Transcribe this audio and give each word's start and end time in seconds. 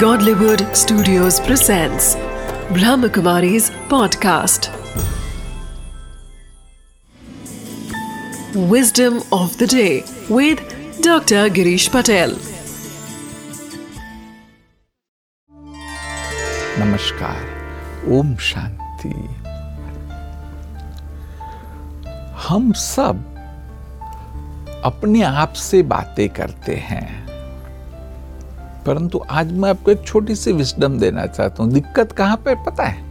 Godlywood 0.00 0.76
Studios 0.76 1.40
presents 1.40 2.16
Brahmakumari's 2.76 3.70
podcast. 3.88 4.68
Wisdom 8.54 9.22
of 9.32 9.56
the 9.56 9.66
day 9.66 10.04
with 10.28 10.60
Dr. 11.00 11.48
Girish 11.48 11.88
Patel. 11.90 12.36
नमस्कार 16.78 18.10
ओम 18.18 18.36
शांति 18.50 19.14
हम 22.48 22.72
सब 22.72 23.24
अपने 24.84 25.22
आप 25.22 25.52
से 25.52 25.82
बातें 25.94 26.28
करते 26.28 26.76
हैं 26.90 27.06
परंतु 28.86 29.22
आज 29.30 29.52
मैं 29.52 29.70
आपको 29.70 29.90
एक 29.90 30.04
छोटी 30.06 30.34
सी 30.34 30.52
विस्डम 30.52 30.98
देना 30.98 31.26
चाहता 31.26 31.62
हूँ। 31.62 31.72
दिक्कत 31.72 32.12
कहाँ 32.12 32.36
पे 32.36 32.54
पता 32.54 32.84
है? 32.84 33.04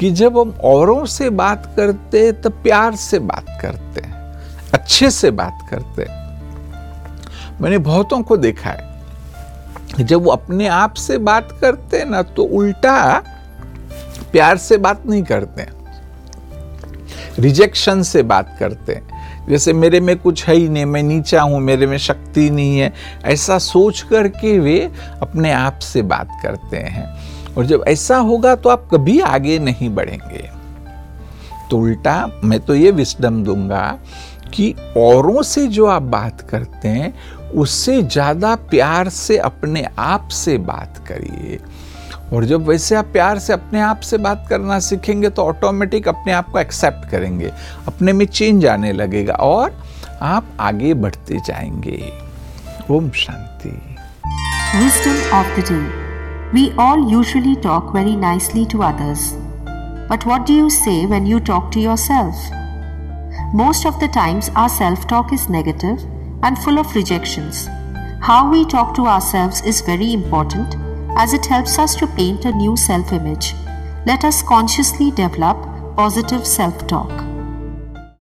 कि 0.00 0.10
जब 0.10 0.38
हम 0.38 0.50
औरों 0.64 1.04
से 1.06 1.30
बात 1.30 1.72
करते 1.76 2.30
तो 2.32 2.50
प्यार 2.50 2.96
से 2.96 3.18
बात 3.18 3.46
करते 3.62 4.00
हैं, 4.00 4.12
अच्छे 4.74 5.10
से 5.10 5.30
बात 5.30 5.66
करते 5.70 6.02
हैं। 6.02 6.20
मैंने 7.60 7.78
बहुतों 7.78 8.22
को 8.22 8.36
देखा 8.36 8.70
है 8.70 8.90
जब 10.00 10.22
वो 10.22 10.30
अपने 10.30 10.66
आप 10.68 10.94
से 10.94 11.18
बात 11.18 11.48
करते 11.60 11.98
हैं 11.98 12.06
ना 12.06 12.22
तो 12.22 12.42
उल्टा 12.42 13.22
प्यार 14.32 14.56
से 14.56 14.76
बात 14.76 15.06
नहीं 15.06 15.22
करते 15.22 15.66
रिजेक्शन 17.38 18.02
से 18.02 18.22
बात 18.22 18.56
करते 18.60 18.92
हैं। 18.92 19.46
जैसे 19.48 19.72
मेरे 19.72 20.00
में 20.00 20.16
कुछ 20.18 20.44
है 20.44 20.54
ही 20.54 20.68
नहीं, 20.68 20.84
मैं 20.84 21.02
नीचा 21.02 21.42
हूँ, 21.42 21.60
मेरे 21.60 21.86
में 21.86 21.96
शक्ति 21.98 22.48
नहीं 22.50 22.78
है। 22.78 22.92
ऐसा 23.24 23.58
सोच 23.58 24.00
करके 24.02 24.58
वे 24.58 24.90
अपने 25.22 25.52
आप 25.52 25.78
से 25.78 26.02
बात 26.02 26.28
करते 26.42 26.76
हैं। 26.76 27.06
और 27.54 27.66
जब 27.66 27.84
ऐसा 27.88 28.16
होगा 28.16 28.54
तो 28.56 28.68
आप 28.68 28.88
कभी 28.92 29.18
आगे 29.20 29.58
नहीं 29.58 29.88
बढ़ेंगे। 29.94 30.48
तो 31.70 31.78
उल्टा 31.78 32.40
मैं 32.44 32.60
तो 32.60 32.74
ये 32.74 32.90
विस्डम 32.90 33.42
दूँगा 33.44 33.98
कि 34.54 34.74
औरों 34.96 35.42
से 35.42 35.66
जो 35.66 35.86
आप 35.86 36.02
बात 36.02 36.40
करते 36.40 36.88
हैं, 36.88 37.14
उससे 37.54 38.02
ज़्यादा 38.02 38.54
प्यार 38.70 39.08
से 39.08 39.38
अपने 39.38 39.86
आप 39.98 40.28
से 40.28 40.56
बात 40.58 40.98
करिए। 41.08 41.58
और 42.32 42.44
जब 42.44 42.66
वैसे 42.66 42.94
आप 42.96 43.06
प्यार 43.12 43.38
से 43.38 43.52
अपने 43.52 43.80
आप 43.80 44.00
से 44.00 44.18
बात 44.26 44.46
करना 44.48 44.78
सीखेंगे 44.80 45.28
तो 45.30 45.42
ऑटोमेटिक 45.44 46.08
अपने 46.08 46.32
आप 46.32 46.50
को 46.50 46.58
एक्सेप्ट 46.58 47.08
करेंगे 47.10 47.50
अपने 47.88 48.12
में 48.12 48.26
चेंज 48.26 48.66
आने 48.66 48.92
लगेगा 48.92 49.34
और 49.46 49.74
आप 50.22 50.46
आगे 50.60 50.94
बढ़ते 50.94 51.40
जाएँगे 51.46 52.12
Om 52.90 53.10
Shanti 53.24 53.78
Wisdom 54.74 55.16
of 55.38 55.48
the 55.54 55.62
day. 55.68 55.80
We 56.54 56.62
all 56.82 57.02
usually 57.08 57.56
talk 57.64 57.90
very 57.96 58.14
nicely 58.20 58.62
to 58.74 58.82
others. 58.82 59.24
But 60.12 60.24
what 60.30 60.46
do 60.50 60.54
you 60.54 60.70
say 60.76 60.94
when 61.10 61.26
you 61.32 61.40
talk 61.50 61.70
to 61.74 61.82
yourself? 61.82 62.46
Most 63.60 63.84
of 63.90 63.98
the 64.00 64.08
times, 64.14 64.50
our 64.62 64.70
self 64.78 65.06
talk 65.12 65.34
is 65.38 65.44
negative 65.56 66.06
and 66.42 66.62
full 66.64 66.78
of 66.84 66.94
rejections. 67.00 67.66
How 68.30 68.40
we 68.54 68.64
talk 68.76 68.94
to 69.00 69.06
ourselves 69.16 69.60
is 69.72 69.82
very 69.90 70.14
important 70.14 70.81
as 71.16 71.32
it 71.34 71.46
helps 71.46 71.78
us 71.78 71.94
to 71.96 72.06
paint 72.06 72.44
a 72.44 72.52
new 72.52 72.76
self 72.76 73.12
image. 73.12 73.54
Let 74.06 74.24
us 74.24 74.42
consciously 74.42 75.10
develop 75.10 75.56
positive 75.96 76.46
self 76.46 76.86
talk. 76.86 77.31